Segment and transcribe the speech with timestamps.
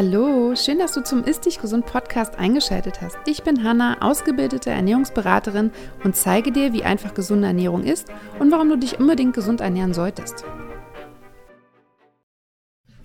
[0.00, 3.18] Hallo, schön, dass du zum Ist Dich Gesund Podcast eingeschaltet hast.
[3.26, 5.72] Ich bin Hanna, ausgebildete Ernährungsberaterin
[6.04, 8.06] und zeige dir, wie einfach gesunde Ernährung ist
[8.38, 10.44] und warum du dich unbedingt gesund ernähren solltest.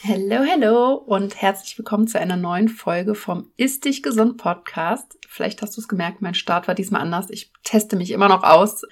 [0.08, 5.18] Hallo, hallo und herzlich willkommen zu einer neuen Folge vom Ist Dich Gesund Podcast.
[5.28, 7.32] Vielleicht hast du es gemerkt, mein Start war diesmal anders.
[7.32, 8.84] Ich teste mich immer noch aus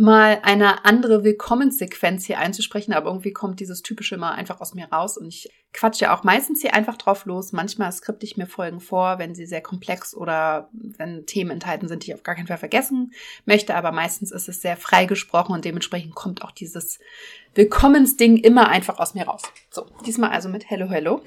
[0.00, 4.86] mal eine andere Willkommenssequenz hier einzusprechen, aber irgendwie kommt dieses typische immer einfach aus mir
[4.86, 7.52] raus und ich quatsche auch meistens hier einfach drauf los.
[7.52, 12.02] Manchmal skripte ich mir Folgen vor, wenn sie sehr komplex oder wenn Themen enthalten sind,
[12.02, 13.12] die ich auf gar keinen Fall vergessen
[13.44, 16.98] möchte, aber meistens ist es sehr frei gesprochen und dementsprechend kommt auch dieses
[17.54, 19.42] Willkommensding immer einfach aus mir raus.
[19.68, 21.20] So, diesmal also mit Hello, Hello.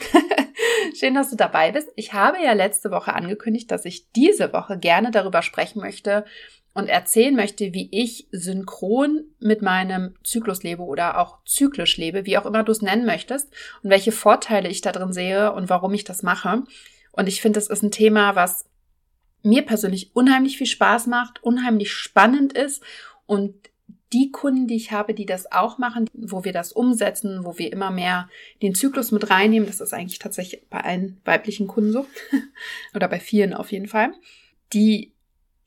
[0.99, 1.89] Schön, dass du dabei bist.
[1.95, 6.25] Ich habe ja letzte Woche angekündigt, dass ich diese Woche gerne darüber sprechen möchte,
[6.73, 12.38] und erzählen möchte, wie ich synchron mit meinem Zyklus lebe oder auch zyklisch lebe, wie
[12.38, 15.93] auch immer du es nennen möchtest und welche Vorteile ich da drin sehe und warum
[15.93, 16.63] ich das mache.
[17.11, 18.65] Und ich finde, das ist ein Thema, was
[19.43, 22.81] mir persönlich unheimlich viel Spaß macht, unheimlich spannend ist.
[23.25, 23.53] Und
[24.13, 27.71] die Kunden, die ich habe, die das auch machen, wo wir das umsetzen, wo wir
[27.71, 28.30] immer mehr
[28.61, 32.05] den Zyklus mit reinnehmen, das ist eigentlich tatsächlich bei allen weiblichen Kunden so.
[32.95, 34.13] Oder bei vielen auf jeden Fall,
[34.71, 35.12] die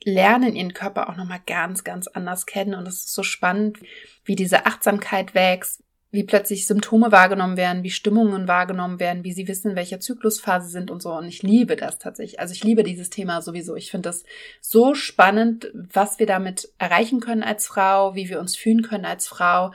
[0.04, 2.74] lernen ihren Körper auch nochmal ganz, ganz anders kennen.
[2.74, 3.78] Und es ist so spannend,
[4.24, 9.48] wie diese Achtsamkeit wächst, wie plötzlich Symptome wahrgenommen werden, wie Stimmungen wahrgenommen werden, wie sie
[9.48, 11.12] wissen, in welcher Zyklusphase sind und so.
[11.12, 12.40] Und ich liebe das tatsächlich.
[12.40, 13.76] Also ich liebe dieses Thema sowieso.
[13.76, 14.24] Ich finde das
[14.60, 19.26] so spannend, was wir damit erreichen können als Frau, wie wir uns fühlen können als
[19.26, 19.72] Frau.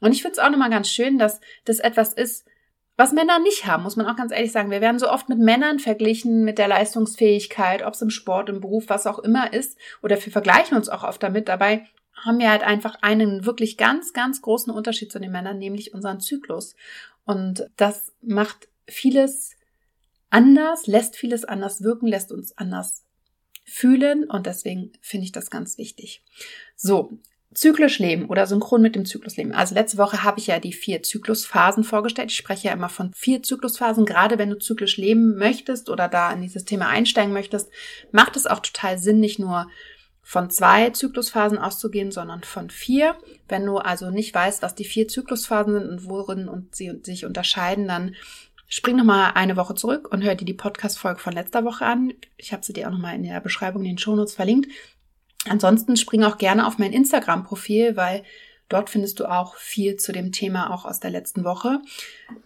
[0.00, 2.44] Und ich finde es auch nochmal ganz schön, dass das etwas ist,
[2.96, 4.70] was Männer nicht haben, muss man auch ganz ehrlich sagen.
[4.70, 8.60] Wir werden so oft mit Männern verglichen mit der Leistungsfähigkeit, ob es im Sport, im
[8.60, 9.76] Beruf, was auch immer ist.
[10.02, 11.48] Oder wir vergleichen uns auch oft damit.
[11.48, 15.92] Dabei haben wir halt einfach einen wirklich ganz, ganz großen Unterschied zu den Männern, nämlich
[15.92, 16.76] unseren Zyklus.
[17.24, 19.56] Und das macht vieles
[20.30, 23.04] anders, lässt vieles anders wirken, lässt uns anders
[23.64, 24.30] fühlen.
[24.30, 26.22] Und deswegen finde ich das ganz wichtig.
[26.76, 27.18] So,
[27.54, 29.52] zyklisch leben oder synchron mit dem Zyklus leben.
[29.52, 32.30] Also letzte Woche habe ich ja die vier Zyklusphasen vorgestellt.
[32.30, 34.04] Ich spreche ja immer von vier Zyklusphasen.
[34.04, 37.70] Gerade wenn du zyklisch leben möchtest oder da in dieses Thema einsteigen möchtest,
[38.12, 39.66] macht es auch total Sinn, nicht nur
[40.22, 43.16] von zwei Zyklusphasen auszugehen, sondern von vier.
[43.46, 47.26] Wenn du also nicht weißt, was die vier Zyklusphasen sind und worin und sie sich
[47.26, 48.14] unterscheiden, dann
[48.66, 52.12] spring nochmal eine Woche zurück und hör dir die Podcast-Folge von letzter Woche an.
[52.38, 54.68] Ich habe sie dir auch nochmal in der Beschreibung in den Shownotes verlinkt.
[55.48, 58.24] Ansonsten spring auch gerne auf mein Instagram-Profil, weil
[58.68, 61.80] dort findest du auch viel zu dem Thema auch aus der letzten Woche.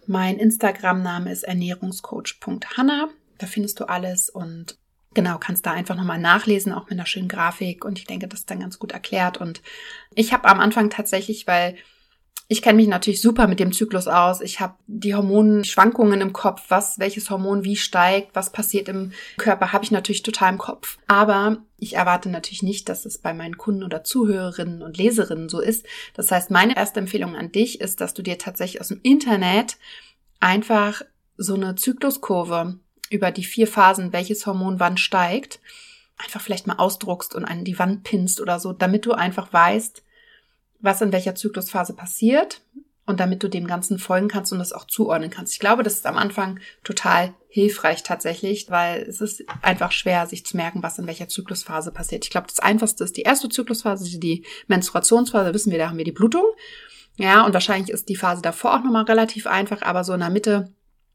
[0.05, 3.09] Mein Instagram-Name ist ernährungscoach.hanna.
[3.37, 4.77] Da findest du alles und
[5.13, 7.85] genau, kannst da einfach nochmal nachlesen, auch mit einer schönen Grafik.
[7.85, 9.37] Und ich denke, das ist dann ganz gut erklärt.
[9.37, 9.61] Und
[10.13, 11.75] ich habe am Anfang tatsächlich, weil
[12.47, 14.41] ich kenne mich natürlich super mit dem Zyklus aus.
[14.41, 19.71] Ich habe die Hormonschwankungen im Kopf, was welches Hormon wie steigt, was passiert im Körper,
[19.71, 20.97] habe ich natürlich total im Kopf.
[21.07, 25.59] Aber ich erwarte natürlich nicht, dass es bei meinen Kunden oder Zuhörerinnen und Leserinnen so
[25.59, 25.85] ist.
[26.15, 29.77] Das heißt, meine erste Empfehlung an dich ist, dass du dir tatsächlich aus dem Internet
[30.39, 31.03] einfach
[31.37, 32.79] so eine Zykluskurve
[33.11, 35.59] über die vier Phasen, welches Hormon wann steigt,
[36.17, 40.03] einfach vielleicht mal ausdruckst und an die Wand pinnst oder so, damit du einfach weißt,
[40.79, 42.61] was in welcher Zyklusphase passiert
[43.05, 45.53] und damit du dem Ganzen folgen kannst und das auch zuordnen kannst.
[45.53, 50.45] Ich glaube, das ist am Anfang total hilfreich tatsächlich, weil es ist einfach schwer, sich
[50.45, 52.23] zu merken, was in welcher Zyklusphase passiert.
[52.23, 56.05] Ich glaube, das Einfachste ist die erste Zyklusphase, die Menstruationsphase, wissen wir, da haben wir
[56.05, 56.43] die Blutung.
[57.17, 60.29] Ja, und wahrscheinlich ist die Phase davor auch nochmal relativ einfach, aber so in der
[60.29, 60.71] Mitte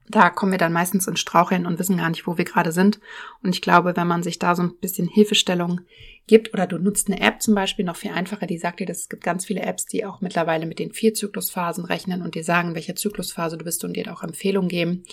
[0.08, 3.00] da kommen wir dann meistens ins Straucheln und wissen gar nicht, wo wir gerade sind.
[3.42, 5.80] Und ich glaube, wenn man sich da so ein bisschen Hilfestellung
[6.26, 9.00] gibt oder du nutzt eine App zum Beispiel noch viel einfacher, die sagt dir, dass
[9.00, 12.44] es gibt ganz viele Apps, die auch mittlerweile mit den vier Zyklusphasen rechnen und dir
[12.44, 15.04] sagen, welche Zyklusphase du bist und dir auch Empfehlungen geben,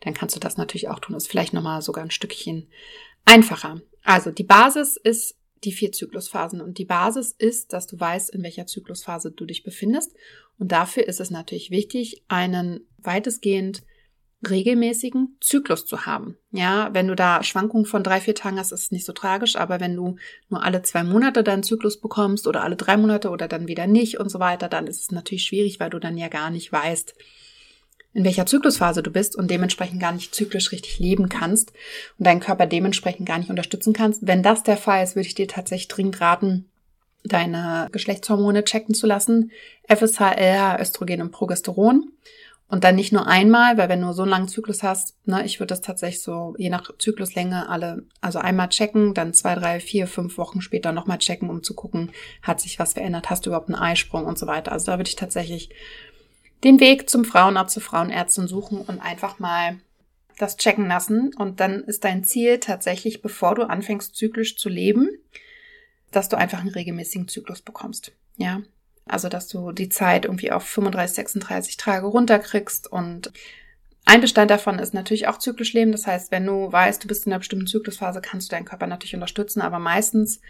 [0.00, 1.14] dann kannst du das natürlich auch tun.
[1.14, 2.66] Das ist vielleicht nochmal sogar ein Stückchen
[3.24, 3.80] einfacher.
[4.02, 8.42] Also die Basis ist die vier Zyklusphasen und die Basis ist, dass du weißt, in
[8.42, 10.14] welcher Zyklusphase du dich befindest.
[10.58, 13.82] Und dafür ist es natürlich wichtig, einen weitestgehend
[14.48, 16.36] regelmäßigen Zyklus zu haben.
[16.50, 19.56] Ja, wenn du da Schwankungen von drei, vier Tagen hast, ist es nicht so tragisch,
[19.56, 20.16] aber wenn du
[20.48, 24.18] nur alle zwei Monate deinen Zyklus bekommst oder alle drei Monate oder dann wieder nicht
[24.18, 27.14] und so weiter, dann ist es natürlich schwierig, weil du dann ja gar nicht weißt,
[28.12, 31.72] in welcher Zyklusphase du bist und dementsprechend gar nicht zyklisch richtig leben kannst
[32.18, 34.26] und deinen Körper dementsprechend gar nicht unterstützen kannst.
[34.26, 36.68] Wenn das der Fall ist, würde ich dir tatsächlich dringend raten,
[37.24, 39.52] deine Geschlechtshormone checken zu lassen.
[39.88, 42.10] FSH, LH, Östrogen und Progesteron.
[42.70, 45.58] Und dann nicht nur einmal, weil wenn du so einen langen Zyklus hast, ne, ich
[45.58, 50.06] würde das tatsächlich so je nach Zykluslänge alle, also einmal checken, dann zwei, drei, vier,
[50.06, 52.12] fünf Wochen später nochmal checken, um zu gucken,
[52.42, 54.70] hat sich was verändert, hast du überhaupt einen Eisprung und so weiter.
[54.70, 55.70] Also da würde ich tatsächlich
[56.62, 59.80] den Weg zum Frauenarzt, zur Frauenärztin suchen und einfach mal
[60.38, 65.10] das checken lassen und dann ist dein Ziel tatsächlich, bevor du anfängst zyklisch zu leben,
[66.12, 68.12] dass du einfach einen regelmäßigen Zyklus bekommst.
[68.36, 68.62] Ja,
[69.12, 73.32] also dass du die Zeit irgendwie auf 35, 36 Tage runterkriegst und
[74.04, 75.92] ein Bestand davon ist natürlich auch zyklisch leben.
[75.92, 78.86] Das heißt, wenn du weißt, du bist in einer bestimmten Zyklusphase, kannst du deinen Körper
[78.86, 80.40] natürlich unterstützen, aber meistens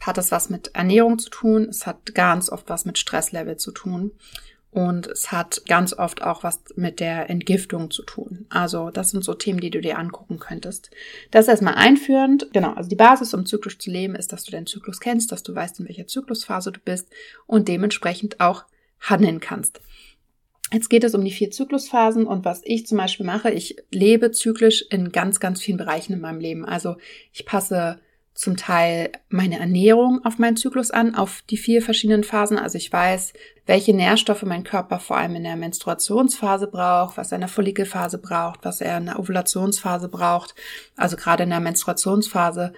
[0.00, 1.68] hat es was mit Ernährung zu tun.
[1.68, 4.12] Es hat ganz oft was mit Stresslevel zu tun.
[4.76, 8.44] Und es hat ganz oft auch was mit der Entgiftung zu tun.
[8.50, 10.90] Also das sind so Themen, die du dir angucken könntest.
[11.30, 12.48] Das erstmal einführend.
[12.52, 15.42] Genau, also die Basis, um zyklisch zu leben, ist, dass du deinen Zyklus kennst, dass
[15.42, 17.08] du weißt, in welcher Zyklusphase du bist
[17.46, 18.66] und dementsprechend auch
[19.00, 19.80] handeln kannst.
[20.70, 24.30] Jetzt geht es um die vier Zyklusphasen und was ich zum Beispiel mache, ich lebe
[24.30, 26.66] zyklisch in ganz, ganz vielen Bereichen in meinem Leben.
[26.66, 26.96] Also
[27.32, 27.98] ich passe
[28.36, 32.58] zum Teil meine Ernährung auf meinen Zyklus an, auf die vier verschiedenen Phasen.
[32.58, 33.32] Also ich weiß,
[33.64, 38.18] welche Nährstoffe mein Körper vor allem in der Menstruationsphase braucht, was er in der Follikelphase
[38.18, 40.54] braucht, was er in der Ovulationsphase braucht.
[40.96, 42.74] Also gerade in der Menstruationsphase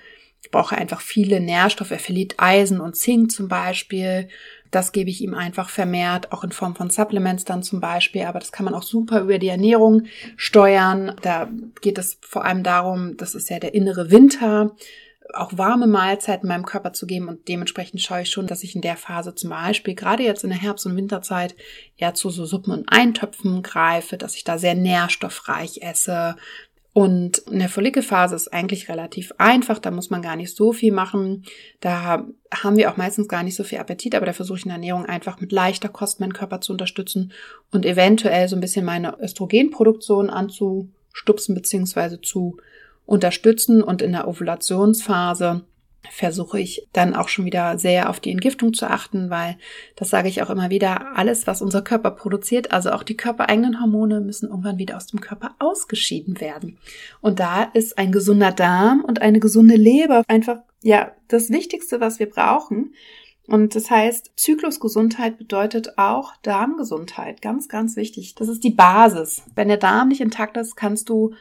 [0.52, 1.90] braucht er einfach viele Nährstoffe.
[1.90, 4.28] Er verliert Eisen und Zink zum Beispiel.
[4.70, 8.22] Das gebe ich ihm einfach vermehrt, auch in Form von Supplements dann zum Beispiel.
[8.22, 10.04] Aber das kann man auch super über die Ernährung
[10.36, 11.16] steuern.
[11.22, 11.48] Da
[11.80, 14.76] geht es vor allem darum, das ist ja der innere Winter
[15.34, 18.80] auch warme Mahlzeiten meinem Körper zu geben und dementsprechend schaue ich schon, dass ich in
[18.80, 21.54] der Phase zum Beispiel, gerade jetzt in der Herbst- und Winterzeit,
[21.96, 26.36] eher zu so Suppen und Eintöpfen greife, dass ich da sehr nährstoffreich esse.
[26.94, 30.92] Und in der Follikelphase ist eigentlich relativ einfach, da muss man gar nicht so viel
[30.92, 31.44] machen.
[31.80, 34.70] Da haben wir auch meistens gar nicht so viel Appetit, aber da versuche ich in
[34.70, 37.32] der Ernährung einfach mit leichter Kost meinen Körper zu unterstützen
[37.70, 42.20] und eventuell so ein bisschen meine Östrogenproduktion anzustupsen bzw.
[42.20, 42.56] zu
[43.08, 45.62] unterstützen und in der Ovulationsphase
[46.10, 49.56] versuche ich dann auch schon wieder sehr auf die Entgiftung zu achten, weil
[49.96, 53.80] das sage ich auch immer wieder, alles, was unser Körper produziert, also auch die körpereigenen
[53.80, 56.78] Hormone, müssen irgendwann wieder aus dem Körper ausgeschieden werden.
[57.20, 62.18] Und da ist ein gesunder Darm und eine gesunde Leber einfach, ja, das Wichtigste, was
[62.18, 62.94] wir brauchen.
[63.46, 67.40] Und das heißt, Zyklusgesundheit bedeutet auch Darmgesundheit.
[67.40, 68.34] Ganz, ganz wichtig.
[68.34, 69.42] Das ist die Basis.
[69.54, 71.32] Wenn der Darm nicht intakt ist, kannst du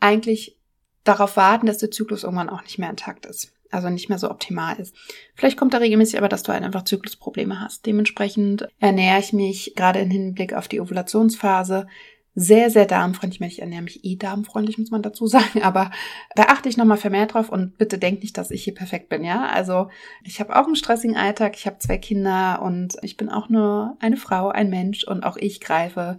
[0.00, 0.57] eigentlich
[1.04, 3.52] darauf warten, dass der Zyklus irgendwann auch nicht mehr intakt ist.
[3.70, 4.94] Also nicht mehr so optimal ist.
[5.34, 7.84] Vielleicht kommt da regelmäßig aber, dass du halt einfach Zyklusprobleme hast.
[7.84, 11.86] Dementsprechend ernähre ich mich gerade im Hinblick auf die Ovulationsphase
[12.34, 13.40] sehr, sehr darmfreundlich.
[13.52, 15.62] Ich ernähre mich eh darmfreundlich, muss man dazu sagen.
[15.62, 15.90] Aber
[16.36, 19.24] da achte ich nochmal vermehrt drauf und bitte denk nicht, dass ich hier perfekt bin,
[19.24, 19.46] ja?
[19.48, 19.88] Also
[20.24, 23.96] ich habe auch einen stressigen Alltag, ich habe zwei Kinder und ich bin auch nur
[23.98, 26.18] eine Frau, ein Mensch und auch ich greife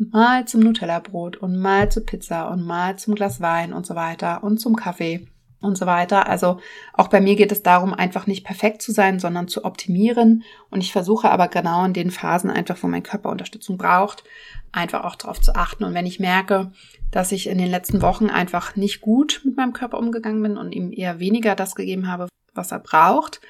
[0.00, 4.42] mal zum Nutella-Brot und mal zur Pizza und mal zum Glas Wein und so weiter
[4.42, 5.26] und zum Kaffee
[5.60, 6.26] und so weiter.
[6.26, 6.58] Also
[6.94, 10.42] auch bei mir geht es darum, einfach nicht perfekt zu sein, sondern zu optimieren.
[10.70, 14.24] Und ich versuche aber genau in den Phasen einfach, wo mein Körper Unterstützung braucht,
[14.72, 15.84] einfach auch darauf zu achten.
[15.84, 16.72] Und wenn ich merke,
[17.10, 20.72] dass ich in den letzten Wochen einfach nicht gut mit meinem Körper umgegangen bin und
[20.72, 23.40] ihm eher weniger das gegeben habe, was er braucht,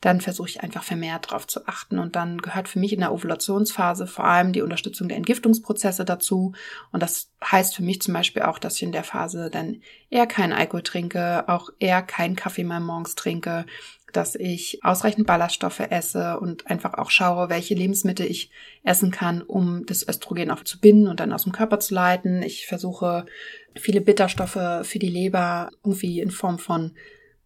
[0.00, 1.98] dann versuche ich einfach vermehrt darauf zu achten.
[1.98, 6.52] Und dann gehört für mich in der Ovulationsphase vor allem die Unterstützung der Entgiftungsprozesse dazu.
[6.92, 10.26] Und das heißt für mich zum Beispiel auch, dass ich in der Phase dann eher
[10.26, 13.66] keinen Alkohol trinke, auch eher keinen Kaffee mehr morgens trinke,
[14.12, 18.50] dass ich ausreichend Ballaststoffe esse und einfach auch schaue, welche Lebensmittel ich
[18.82, 22.42] essen kann, um das Östrogen auch zu binden und dann aus dem Körper zu leiten.
[22.42, 23.26] Ich versuche
[23.74, 26.94] viele Bitterstoffe für die Leber irgendwie in Form von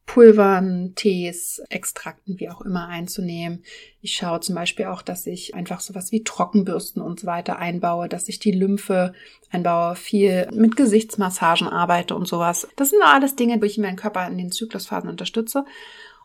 [0.06, 3.62] Pulvern, Tees, Extrakten, wie auch immer einzunehmen.
[4.00, 8.08] Ich schaue zum Beispiel auch, dass ich einfach sowas wie Trockenbürsten und so weiter einbaue,
[8.08, 9.14] dass ich die Lymphe
[9.50, 12.68] einbaue, viel mit Gesichtsmassagen arbeite und sowas.
[12.76, 15.64] Das sind alles Dinge, wo ich meinen Körper in den Zyklusphasen unterstütze.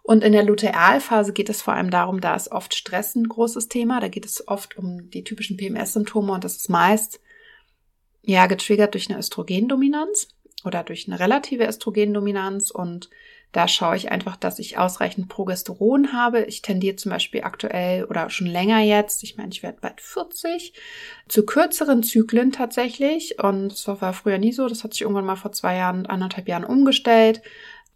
[0.01, 3.67] Und in der Lutealphase geht es vor allem darum, da ist oft Stress ein großes
[3.67, 3.99] Thema.
[3.99, 7.19] Da geht es oft um die typischen PMS-Symptome und das ist meist
[8.21, 10.29] ja getriggert durch eine Östrogendominanz
[10.63, 13.09] oder durch eine relative Östrogendominanz und
[13.53, 16.43] da schaue ich einfach, dass ich ausreichend Progesteron habe.
[16.43, 20.73] Ich tendiere zum Beispiel aktuell oder schon länger jetzt, ich meine, ich werde bald 40,
[21.27, 23.41] zu kürzeren Zyklen tatsächlich.
[23.41, 24.67] Und das war früher nie so.
[24.67, 27.41] Das hat sich irgendwann mal vor zwei Jahren, anderthalb Jahren umgestellt.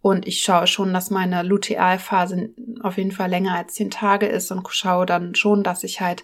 [0.01, 2.49] Und ich schaue schon, dass meine Lutealphase
[2.81, 6.23] auf jeden Fall länger als zehn Tage ist und schaue dann schon, dass ich halt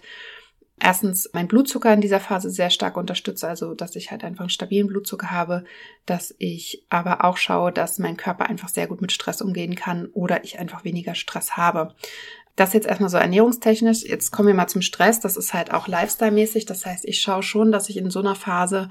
[0.80, 4.50] erstens mein Blutzucker in dieser Phase sehr stark unterstütze, also dass ich halt einfach einen
[4.50, 5.64] stabilen Blutzucker habe,
[6.06, 10.06] dass ich aber auch schaue, dass mein Körper einfach sehr gut mit Stress umgehen kann
[10.06, 11.94] oder ich einfach weniger Stress habe.
[12.56, 14.02] Das jetzt erstmal so ernährungstechnisch.
[14.02, 15.20] Jetzt kommen wir mal zum Stress.
[15.20, 16.66] Das ist halt auch lifestyle-mäßig.
[16.66, 18.88] Das heißt, ich schaue schon, dass ich in so einer Phase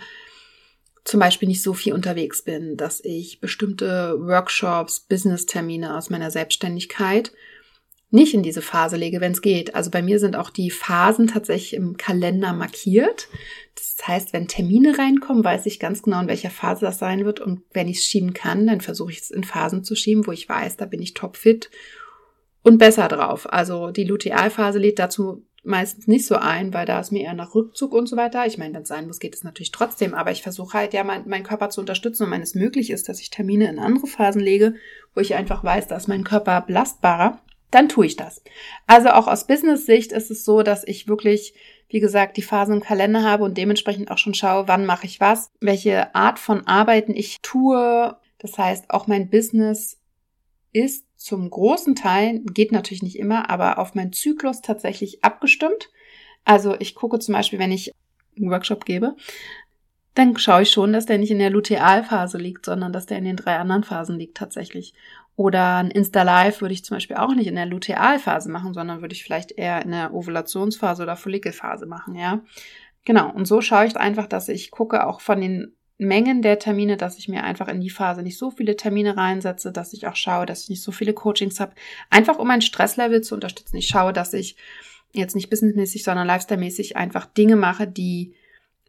[1.04, 7.34] zum Beispiel nicht so viel unterwegs bin, dass ich bestimmte Workshops, Business-Termine aus meiner Selbstständigkeit
[8.10, 9.76] nicht in diese Phase lege, wenn es geht.
[9.76, 13.28] Also bei mir sind auch die Phasen tatsächlich im Kalender markiert.
[13.76, 17.42] Das heißt, wenn Termine reinkommen, weiß ich ganz genau, in welcher Phase das sein wird.
[17.42, 20.32] Und wenn ich es schieben kann, dann versuche ich es in Phasen zu schieben, wo
[20.32, 21.70] ich weiß, da bin ich topfit
[22.64, 23.52] und besser drauf.
[23.52, 27.54] Also die Lutealphase lädt dazu meistens nicht so ein, weil da ist mir eher nach
[27.54, 28.46] Rückzug und so weiter.
[28.46, 31.04] Ich meine, wenn es sein muss, geht es natürlich trotzdem, aber ich versuche halt ja
[31.04, 34.08] mein, meinen Körper zu unterstützen und wenn es möglich ist, dass ich Termine in andere
[34.08, 34.76] Phasen lege,
[35.14, 38.42] wo ich einfach weiß, dass mein Körper belastbarer dann tue ich das.
[38.86, 41.54] Also auch aus Business-Sicht ist es so, dass ich wirklich,
[41.90, 45.20] wie gesagt, die Phasen im Kalender habe und dementsprechend auch schon schaue, wann mache ich
[45.20, 48.16] was, welche Art von Arbeiten ich tue.
[48.38, 50.00] Das heißt, auch mein Business
[50.72, 55.90] ist zum großen Teil, geht natürlich nicht immer, aber auf meinen Zyklus tatsächlich abgestimmt.
[56.46, 57.92] Also ich gucke zum Beispiel, wenn ich
[58.38, 59.16] einen Workshop gebe,
[60.14, 63.26] dann schaue ich schon, dass der nicht in der Lutealphase liegt, sondern dass der in
[63.26, 64.94] den drei anderen Phasen liegt tatsächlich.
[65.38, 69.14] Oder ein Insta-Live würde ich zum Beispiel auch nicht in der Lutealphase machen, sondern würde
[69.14, 72.42] ich vielleicht eher in der Ovulationsphase oder Follikelphase machen, ja.
[73.06, 73.32] Genau.
[73.32, 77.20] Und so schaue ich einfach, dass ich gucke auch von den Mengen der Termine, dass
[77.20, 80.48] ich mir einfach in die Phase nicht so viele Termine reinsetze, dass ich auch schaue,
[80.48, 81.74] dass ich nicht so viele Coachings habe.
[82.10, 83.78] Einfach um mein Stresslevel zu unterstützen.
[83.78, 84.58] Ich schaue, dass ich
[85.12, 88.34] jetzt nicht businessmäßig, sondern lifestyle-mäßig einfach Dinge mache, die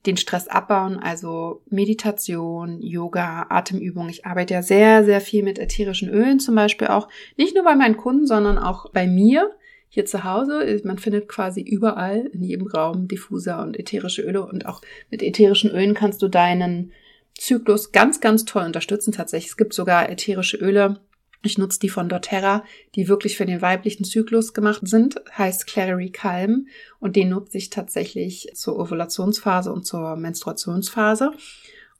[0.07, 4.09] den Stress abbauen, also Meditation, Yoga, Atemübung.
[4.09, 7.09] Ich arbeite ja sehr, sehr viel mit ätherischen Ölen zum Beispiel auch.
[7.37, 9.51] Nicht nur bei meinen Kunden, sondern auch bei mir
[9.89, 10.81] hier zu Hause.
[10.85, 15.71] Man findet quasi überall in jedem Raum Diffuser und ätherische Öle und auch mit ätherischen
[15.71, 16.93] Ölen kannst du deinen
[17.35, 19.13] Zyklus ganz, ganz toll unterstützen.
[19.13, 21.01] Tatsächlich, es gibt sogar ätherische Öle,
[21.43, 22.65] ich nutze die von doTERRA,
[22.95, 26.67] die wirklich für den weiblichen Zyklus gemacht sind, heißt Clary Calm
[26.99, 31.33] und den nutze ich tatsächlich zur Ovulationsphase und zur Menstruationsphase.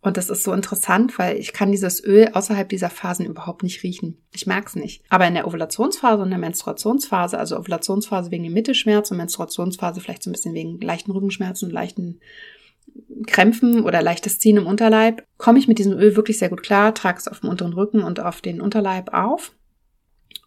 [0.01, 3.83] Und das ist so interessant, weil ich kann dieses Öl außerhalb dieser Phasen überhaupt nicht
[3.83, 4.17] riechen.
[4.33, 5.03] Ich merke es nicht.
[5.09, 10.23] Aber in der Ovulationsphase und der Menstruationsphase, also Ovulationsphase wegen dem Mittelschmerz und Menstruationsphase vielleicht
[10.23, 12.21] so ein bisschen wegen leichten Rückenschmerzen und leichten
[13.27, 16.95] Krämpfen oder leichtes Ziehen im Unterleib, komme ich mit diesem Öl wirklich sehr gut klar,
[16.95, 19.53] trage es auf dem unteren Rücken und auf den Unterleib auf.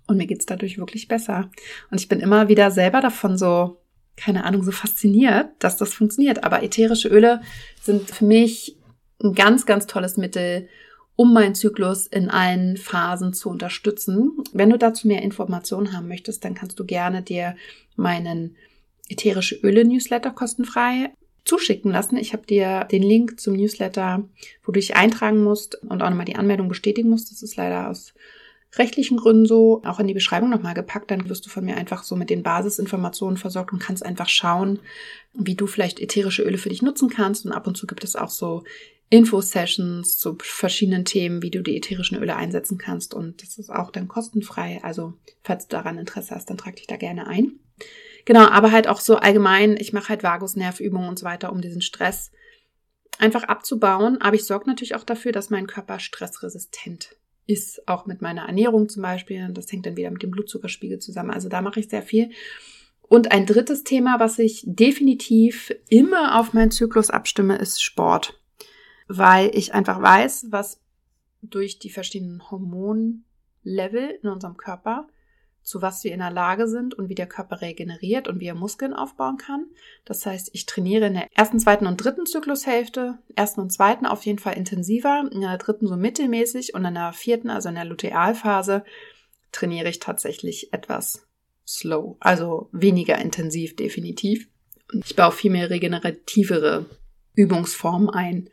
[0.07, 1.49] Und mir geht's dadurch wirklich besser.
[1.89, 3.77] Und ich bin immer wieder selber davon so,
[4.17, 6.43] keine Ahnung, so fasziniert, dass das funktioniert.
[6.43, 7.41] Aber ätherische Öle
[7.81, 8.77] sind für mich
[9.23, 10.67] ein ganz, ganz tolles Mittel,
[11.15, 14.31] um meinen Zyklus in allen Phasen zu unterstützen.
[14.53, 17.55] Wenn du dazu mehr Informationen haben möchtest, dann kannst du gerne dir
[17.95, 18.55] meinen
[19.09, 21.11] ätherische Öle Newsletter kostenfrei
[21.45, 22.17] zuschicken lassen.
[22.17, 24.23] Ich habe dir den Link zum Newsletter,
[24.63, 27.31] wo du dich eintragen musst und auch nochmal die Anmeldung bestätigen musst.
[27.31, 28.13] Das ist leider aus
[28.75, 31.11] rechtlichen Gründen so, auch in die Beschreibung nochmal gepackt.
[31.11, 34.79] Dann wirst du von mir einfach so mit den Basisinformationen versorgt und kannst einfach schauen,
[35.33, 37.45] wie du vielleicht ätherische Öle für dich nutzen kannst.
[37.45, 38.63] Und ab und zu gibt es auch so
[39.09, 43.13] Info-Sessions zu verschiedenen Themen, wie du die ätherischen Öle einsetzen kannst.
[43.13, 44.79] Und das ist auch dann kostenfrei.
[44.83, 47.59] Also, falls du daran Interesse hast, dann trag dich da gerne ein.
[48.25, 51.81] Genau, aber halt auch so allgemein, ich mache halt Vagusnervübungen und so weiter, um diesen
[51.81, 52.31] Stress
[53.17, 54.21] einfach abzubauen.
[54.21, 57.15] Aber ich sorge natürlich auch dafür, dass mein Körper stressresistent
[57.47, 59.49] ist, auch mit meiner Ernährung zum Beispiel.
[59.51, 61.31] Das hängt dann wieder mit dem Blutzuckerspiegel zusammen.
[61.31, 62.31] Also da mache ich sehr viel.
[63.01, 68.39] Und ein drittes Thema, was ich definitiv immer auf meinen Zyklus abstimme, ist Sport.
[69.07, 70.79] Weil ich einfach weiß, was
[71.41, 75.07] durch die verschiedenen Hormonlevel in unserem Körper
[75.63, 78.55] zu was wir in der Lage sind und wie der Körper regeneriert und wie er
[78.55, 79.65] Muskeln aufbauen kann.
[80.05, 84.25] Das heißt, ich trainiere in der ersten, zweiten und dritten Zyklushälfte, ersten und zweiten auf
[84.25, 87.85] jeden Fall intensiver, in der dritten so mittelmäßig und in der vierten, also in der
[87.85, 88.83] Lutealphase,
[89.51, 91.27] trainiere ich tatsächlich etwas
[91.67, 94.47] slow, also weniger intensiv definitiv.
[94.91, 96.85] Und ich baue viel mehr regenerativere
[97.35, 98.49] Übungsformen ein.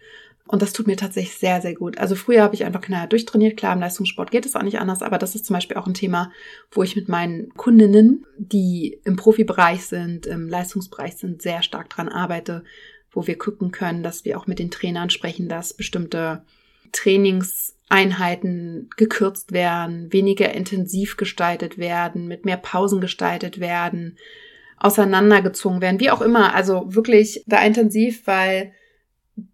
[0.49, 1.99] Und das tut mir tatsächlich sehr, sehr gut.
[1.99, 3.59] Also früher habe ich einfach knallhart durchtrainiert.
[3.59, 5.93] Klar, im Leistungssport geht es auch nicht anders, aber das ist zum Beispiel auch ein
[5.93, 6.33] Thema,
[6.71, 12.09] wo ich mit meinen Kundinnen, die im Profibereich sind, im Leistungsbereich sind, sehr stark dran
[12.09, 12.64] arbeite,
[13.12, 16.43] wo wir gucken können, dass wir auch mit den Trainern sprechen, dass bestimmte
[16.93, 24.17] Trainingseinheiten gekürzt werden, weniger intensiv gestaltet werden, mit mehr Pausen gestaltet werden,
[24.78, 26.55] auseinandergezogen werden, wie auch immer.
[26.55, 28.73] Also wirklich da intensiv, weil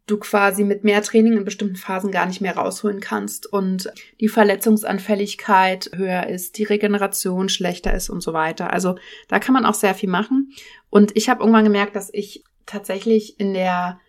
[0.06, 4.28] du quasi mit mehr Training in bestimmten Phasen gar nicht mehr rausholen kannst und die
[4.28, 8.72] Verletzungsanfälligkeit höher ist, die Regeneration schlechter ist und so weiter.
[8.72, 8.96] Also
[9.28, 10.52] da kann man auch sehr viel machen.
[10.90, 14.00] Und ich habe irgendwann gemerkt, dass ich tatsächlich in der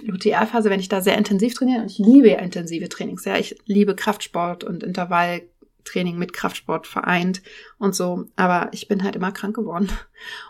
[0.00, 3.56] Lutealphase, wenn ich da sehr intensiv trainiere, und ich liebe ja intensive Trainings, ja, ich
[3.66, 5.42] liebe Kraftsport und Intervall
[5.84, 7.42] Training mit Kraftsport vereint
[7.78, 8.26] und so.
[8.36, 9.90] Aber ich bin halt immer krank geworden.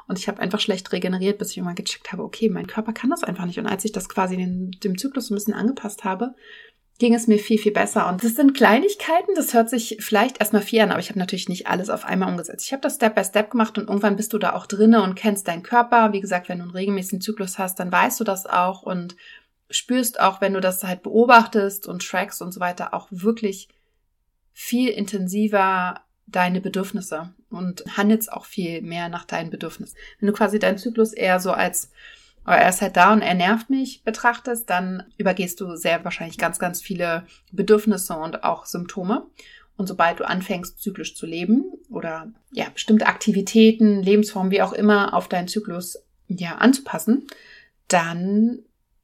[0.07, 3.11] Und ich habe einfach schlecht regeneriert, bis ich irgendwann gecheckt habe, okay, mein Körper kann
[3.11, 3.59] das einfach nicht.
[3.59, 6.35] Und als ich das quasi den, dem Zyklus ein bisschen angepasst habe,
[6.99, 8.09] ging es mir viel, viel besser.
[8.09, 11.49] Und das sind Kleinigkeiten, das hört sich vielleicht erstmal viel an, aber ich habe natürlich
[11.49, 12.67] nicht alles auf einmal umgesetzt.
[12.67, 15.17] Ich habe das Step by Step gemacht und irgendwann bist du da auch drinne und
[15.17, 16.13] kennst deinen Körper.
[16.13, 19.17] Wie gesagt, wenn du einen regelmäßigen Zyklus hast, dann weißt du das auch und
[19.69, 23.69] spürst auch, wenn du das halt beobachtest und trackst und so weiter, auch wirklich
[24.53, 29.97] viel intensiver deine Bedürfnisse und handelst auch viel mehr nach deinen Bedürfnissen.
[30.19, 31.91] Wenn du quasi deinen Zyklus eher so als
[32.45, 36.39] aber er ist halt da und er nervt mich betrachtest, dann übergehst du sehr wahrscheinlich
[36.39, 39.27] ganz, ganz viele Bedürfnisse und auch Symptome.
[39.77, 45.15] Und sobald du anfängst, zyklisch zu leben oder ja, bestimmte Aktivitäten, Lebensformen, wie auch immer,
[45.15, 47.27] auf deinen Zyklus ja anzupassen,
[47.89, 48.61] dann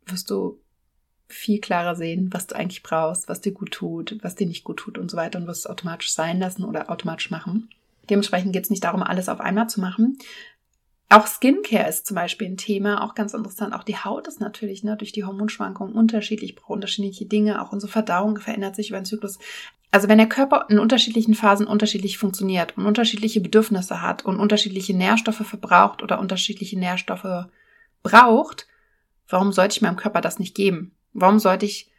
[0.07, 0.61] wirst du
[1.29, 4.79] viel klarer sehen, was du eigentlich brauchst, was dir gut tut, was dir nicht gut
[4.79, 7.69] tut und so weiter und wirst es automatisch sein lassen oder automatisch machen.
[8.09, 10.19] Dementsprechend geht es nicht darum, alles auf einmal zu machen,
[11.11, 13.73] auch Skincare ist zum Beispiel ein Thema, auch ganz interessant.
[13.75, 17.63] Auch die Haut ist natürlich ne, durch die Hormonschwankungen unterschiedlich, braucht unterschiedliche Dinge.
[17.63, 19.39] Auch unsere Verdauung verändert sich über den Zyklus.
[19.91, 24.95] Also wenn der Körper in unterschiedlichen Phasen unterschiedlich funktioniert und unterschiedliche Bedürfnisse hat und unterschiedliche
[24.95, 27.47] Nährstoffe verbraucht oder unterschiedliche Nährstoffe
[28.03, 28.67] braucht,
[29.31, 30.93] warum sollte ich meinem Körper das nicht geben?
[31.21, 31.91] Warum sollte ich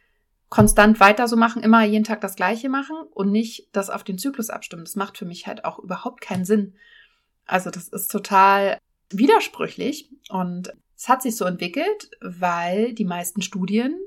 [0.48, 4.18] konstant weiter so machen, immer jeden Tag das Gleiche machen und nicht das auf den
[4.18, 4.84] Zyklus abstimmen?
[4.84, 6.74] Das macht für mich halt auch überhaupt keinen Sinn.
[7.46, 8.78] Also das ist total
[9.10, 13.98] widersprüchlich und es hat sich so entwickelt, weil die meisten Studien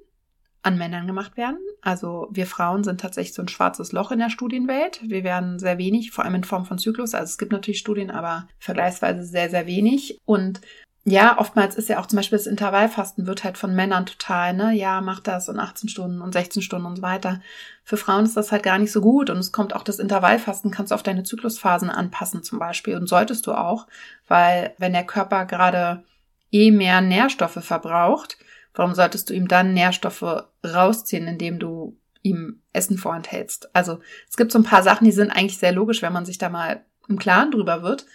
[0.64, 1.60] an Männern gemacht werden.
[1.82, 5.02] Also wir Frauen sind tatsächlich so ein schwarzes Loch in der Studienwelt.
[5.04, 7.14] Wir werden sehr wenig, vor allem in Form von Zyklus.
[7.14, 10.18] Also es gibt natürlich Studien, aber vergleichsweise sehr, sehr wenig.
[10.26, 10.62] Und
[11.06, 14.74] ja, oftmals ist ja auch zum Beispiel das Intervallfasten wird halt von Männern total, ne,
[14.74, 17.42] ja, mach das und 18 Stunden und 16 Stunden und so weiter.
[17.84, 20.72] Für Frauen ist das halt gar nicht so gut und es kommt auch das Intervallfasten,
[20.72, 23.88] kannst du auf deine Zyklusphasen anpassen zum Beispiel und solltest du auch,
[24.30, 26.04] weil wenn der Körper gerade
[26.52, 28.38] eh mehr Nährstoffe verbraucht,
[28.74, 33.76] warum solltest du ihm dann Nährstoffe rausziehen, indem du ihm Essen vorenthältst?
[33.76, 36.38] Also es gibt so ein paar Sachen, die sind eigentlich sehr logisch, wenn man sich
[36.38, 38.06] da mal im Klaren drüber wird.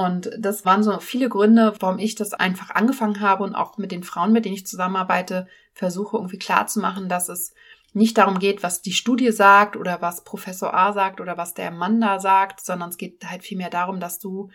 [0.00, 3.92] Und das waren so viele Gründe, warum ich das einfach angefangen habe und auch mit
[3.92, 7.52] den Frauen, mit denen ich zusammenarbeite, versuche irgendwie klarzumachen, dass es
[7.92, 11.70] nicht darum geht, was die Studie sagt oder was Professor A sagt oder was der
[11.70, 14.48] Mann da sagt, sondern es geht halt vielmehr darum, dass du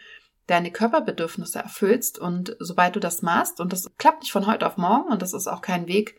[0.48, 4.78] deine Körperbedürfnisse erfüllst und sobald du das machst, und das klappt nicht von heute auf
[4.78, 6.16] morgen und das ist auch kein Weg,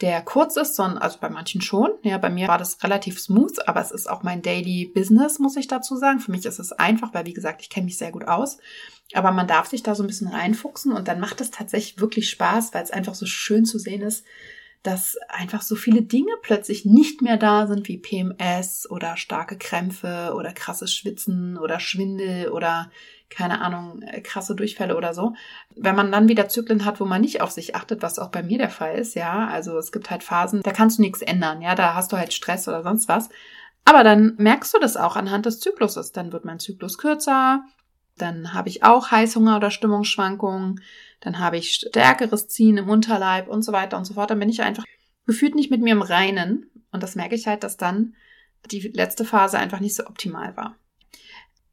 [0.00, 1.90] der kurz ist, sondern also bei manchen schon.
[2.02, 5.56] Ja, bei mir war das relativ smooth, aber es ist auch mein Daily Business, muss
[5.56, 6.20] ich dazu sagen.
[6.20, 8.58] Für mich ist es einfach, weil wie gesagt, ich kenne mich sehr gut aus.
[9.12, 12.30] Aber man darf sich da so ein bisschen reinfuchsen und dann macht es tatsächlich wirklich
[12.30, 14.24] Spaß, weil es einfach so schön zu sehen ist,
[14.82, 20.32] dass einfach so viele Dinge plötzlich nicht mehr da sind wie PMS oder starke Krämpfe
[20.34, 22.90] oder krasses Schwitzen oder Schwindel oder
[23.28, 25.34] keine Ahnung, äh, krasse Durchfälle oder so.
[25.76, 28.42] Wenn man dann wieder Zyklen hat, wo man nicht auf sich achtet, was auch bei
[28.42, 31.62] mir der Fall ist, ja, also es gibt halt Phasen, da kannst du nichts ändern,
[31.62, 33.28] ja, da hast du halt Stress oder sonst was.
[33.84, 36.12] Aber dann merkst du das auch anhand des Zykluses.
[36.12, 37.64] Dann wird mein Zyklus kürzer,
[38.16, 40.80] dann habe ich auch Heißhunger oder Stimmungsschwankungen,
[41.20, 44.30] dann habe ich stärkeres Ziehen im Unterleib und so weiter und so fort.
[44.30, 44.84] Dann bin ich einfach
[45.26, 46.70] gefühlt nicht mit mir im Reinen.
[46.92, 48.14] Und das merke ich halt, dass dann
[48.70, 50.76] die letzte Phase einfach nicht so optimal war.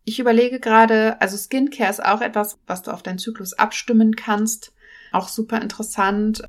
[0.03, 4.73] Ich überlege gerade, also Skincare ist auch etwas, was du auf deinen Zyklus abstimmen kannst.
[5.11, 6.43] Auch super interessant.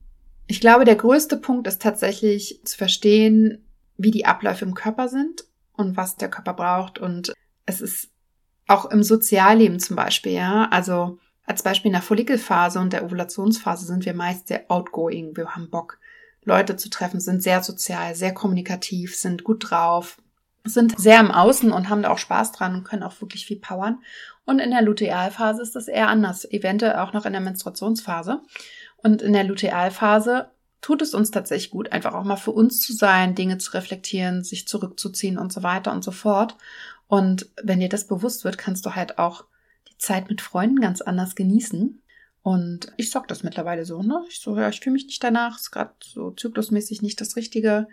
[0.46, 3.64] Ich glaube, der größte Punkt ist tatsächlich zu verstehen,
[3.96, 6.98] wie die Abläufe im Körper sind und was der Körper braucht.
[6.98, 7.33] Und
[7.66, 8.11] es ist
[8.68, 10.68] auch im Sozialleben zum Beispiel, ja.
[10.70, 15.37] Also als Beispiel in der Follikelphase und der Ovulationsphase sind wir meist sehr outgoing.
[15.37, 15.98] Wir haben Bock,
[16.44, 20.18] Leute zu treffen, sind sehr sozial, sehr kommunikativ, sind gut drauf,
[20.64, 23.59] sind sehr im Außen und haben da auch Spaß dran und können auch wirklich viel
[23.59, 23.98] powern.
[24.44, 28.40] Und in der Lutealphase ist das eher anders, eventuell auch noch in der Menstruationsphase.
[28.96, 30.50] Und in der Lutealphase
[30.81, 34.44] tut es uns tatsächlich gut, einfach auch mal für uns zu sein, Dinge zu reflektieren,
[34.44, 36.57] sich zurückzuziehen und so weiter und so fort.
[37.09, 39.44] Und wenn dir das bewusst wird, kannst du halt auch
[39.90, 42.01] die Zeit mit Freunden ganz anders genießen.
[42.42, 44.25] Und ich sag das mittlerweile so, ne?
[44.29, 47.88] Ich so, ja, ich fühle mich nicht danach, ist gerade so zyklusmäßig nicht das Richtige.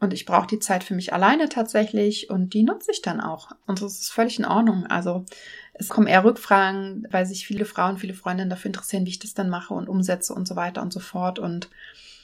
[0.00, 3.50] Und ich brauche die Zeit für mich alleine tatsächlich und die nutze ich dann auch.
[3.66, 4.86] Und das ist völlig in Ordnung.
[4.86, 5.26] Also
[5.74, 9.34] es kommen eher Rückfragen, weil sich viele Frauen, viele Freundinnen dafür interessieren, wie ich das
[9.34, 11.38] dann mache und umsetze und so weiter und so fort.
[11.38, 11.68] Und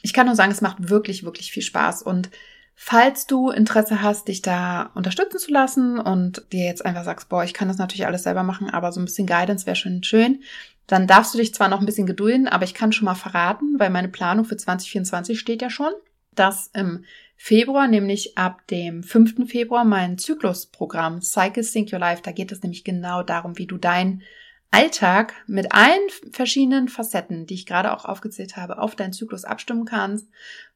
[0.03, 2.03] ich kann nur sagen, es macht wirklich, wirklich viel Spaß.
[2.03, 2.31] Und
[2.77, 7.43] falls du Interesse hast, dich da unterstützen zu lassen und dir jetzt einfach sagst, boah,
[7.43, 10.43] ich kann das natürlich alles selber machen, aber so ein bisschen Guidance wäre schon schön,
[10.87, 13.79] dann darfst du dich zwar noch ein bisschen gedulden, aber ich kann schon mal verraten,
[13.79, 15.93] weil meine Planung für 2024 steht ja schon,
[16.35, 19.49] dass im Februar, nämlich ab dem 5.
[19.51, 22.23] Februar, mein Zyklusprogramm Cycle Sync Your Life.
[22.23, 24.23] Da geht es nämlich genau darum, wie du dein
[24.77, 29.87] Alltag mit allen verschiedenen Facetten, die ich gerade auch aufgezählt habe, auf deinen Zyklus abstimmen
[29.87, 30.29] kannst,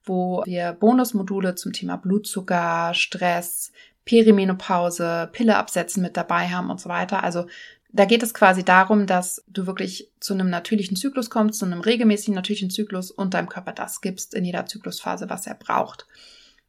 [0.03, 3.73] wo wir Bonusmodule zum Thema Blutzucker, Stress,
[4.07, 7.23] Perimenopause, Pille absetzen mit dabei haben und so weiter.
[7.23, 7.47] Also
[7.93, 11.81] da geht es quasi darum, dass du wirklich zu einem natürlichen Zyklus kommst, zu einem
[11.81, 16.07] regelmäßigen natürlichen Zyklus und deinem Körper das gibst in jeder Zyklusphase, was er braucht.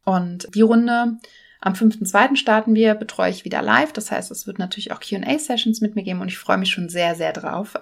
[0.04, 1.16] Und die Runde
[1.62, 2.34] am 5.2.
[2.34, 3.92] starten wir, betreue ich wieder live.
[3.92, 6.88] Das heißt, es wird natürlich auch QA-Sessions mit mir geben und ich freue mich schon
[6.88, 7.78] sehr, sehr drauf.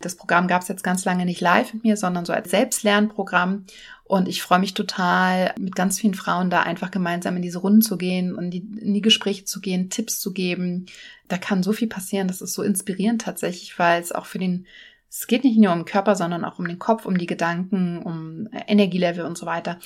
[0.00, 3.64] Das Programm gab es jetzt ganz lange nicht live mit mir, sondern so als Selbstlernprogramm.
[4.02, 7.80] Und ich freue mich total, mit ganz vielen Frauen da einfach gemeinsam in diese Runden
[7.80, 10.86] zu gehen und in die Gespräche zu gehen, Tipps zu geben.
[11.28, 12.26] Da kann so viel passieren.
[12.26, 14.66] Das ist so inspirierend tatsächlich, weil es auch für den
[15.14, 18.02] es geht nicht nur um den Körper, sondern auch um den Kopf, um die Gedanken,
[18.02, 19.78] um Energielevel und so weiter.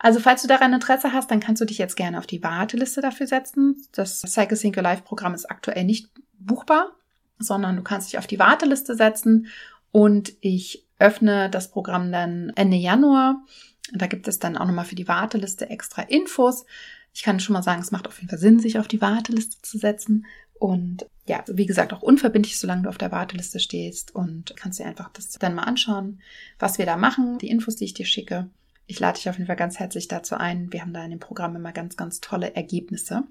[0.00, 3.00] Also falls du daran Interesse hast, dann kannst du dich jetzt gerne auf die Warteliste
[3.00, 3.76] dafür setzen.
[3.92, 6.90] Das Cycle Sync Live Programm ist aktuell nicht buchbar,
[7.38, 9.46] sondern du kannst dich auf die Warteliste setzen
[9.92, 13.44] und ich öffne das Programm dann Ende Januar.
[13.92, 16.66] Da gibt es dann auch nochmal für die Warteliste extra Infos.
[17.14, 19.62] Ich kann schon mal sagen, es macht auf jeden Fall Sinn, sich auf die Warteliste
[19.62, 20.26] zu setzen.
[20.62, 24.86] Und ja, wie gesagt, auch unverbindlich, solange du auf der Warteliste stehst und kannst dir
[24.86, 26.20] einfach das dann mal anschauen,
[26.60, 28.48] was wir da machen, die Infos, die ich dir schicke.
[28.86, 30.72] Ich lade dich auf jeden Fall ganz herzlich dazu ein.
[30.72, 33.24] Wir haben da in dem Programm immer ganz, ganz tolle Ergebnisse.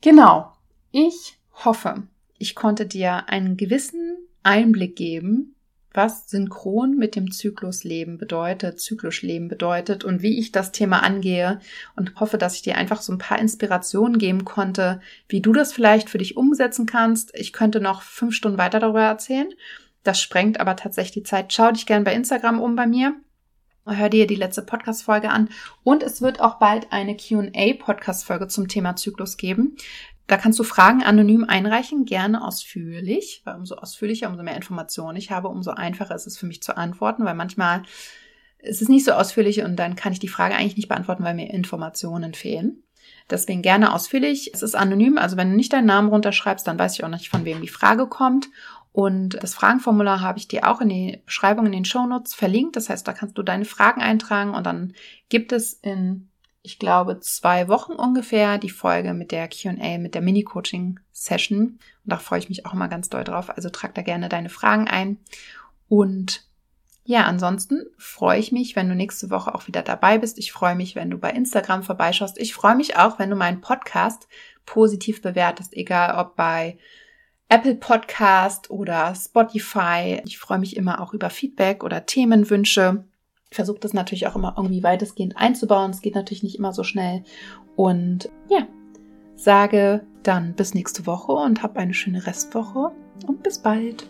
[0.00, 0.52] Genau.
[0.90, 5.54] Ich hoffe, ich konnte dir einen gewissen Einblick geben,
[5.94, 11.60] was synchron mit dem Zyklusleben bedeutet, Zyklusleben bedeutet und wie ich das Thema angehe
[11.96, 15.72] und hoffe, dass ich dir einfach so ein paar Inspirationen geben konnte, wie du das
[15.72, 17.34] vielleicht für dich umsetzen kannst.
[17.34, 19.48] Ich könnte noch fünf Stunden weiter darüber erzählen.
[20.02, 21.52] Das sprengt aber tatsächlich die Zeit.
[21.52, 23.14] Schau dich gern bei Instagram um bei mir.
[23.84, 25.48] Hör dir die letzte Podcast-Folge an.
[25.82, 29.76] Und es wird auch bald eine Q&A-Podcast-Folge zum Thema Zyklus geben.
[30.32, 35.30] Da kannst du Fragen anonym einreichen, gerne ausführlich, weil umso ausführlicher, umso mehr Informationen ich
[35.30, 37.82] habe, umso einfacher ist es für mich zu antworten, weil manchmal
[38.56, 41.34] ist es nicht so ausführlich und dann kann ich die Frage eigentlich nicht beantworten, weil
[41.34, 42.82] mir Informationen fehlen.
[43.28, 44.52] Deswegen gerne ausführlich.
[44.54, 47.28] Es ist anonym, also wenn du nicht deinen Namen runterschreibst, dann weiß ich auch nicht,
[47.28, 48.48] von wem die Frage kommt.
[48.90, 52.76] Und das Fragenformular habe ich dir auch in die Beschreibung in den Shownotes verlinkt.
[52.76, 54.94] Das heißt, da kannst du deine Fragen eintragen und dann
[55.28, 56.31] gibt es in
[56.62, 61.60] ich glaube, zwei Wochen ungefähr die Folge mit der QA, mit der Mini-Coaching-Session.
[61.60, 63.50] Und da freue ich mich auch immer ganz doll drauf.
[63.50, 65.18] Also trag da gerne deine Fragen ein.
[65.88, 66.46] Und
[67.04, 70.38] ja, ansonsten freue ich mich, wenn du nächste Woche auch wieder dabei bist.
[70.38, 72.38] Ich freue mich, wenn du bei Instagram vorbeischaust.
[72.38, 74.28] Ich freue mich auch, wenn du meinen Podcast
[74.64, 76.78] positiv bewertest, egal ob bei
[77.48, 80.22] Apple Podcast oder Spotify.
[80.24, 83.04] Ich freue mich immer auch über Feedback oder Themenwünsche
[83.54, 85.90] versuche das natürlich auch immer irgendwie weitestgehend einzubauen.
[85.90, 87.22] Es geht natürlich nicht immer so schnell.
[87.76, 88.66] Und ja,
[89.36, 92.92] sage dann bis nächste Woche und hab eine schöne Restwoche
[93.26, 94.08] und bis bald.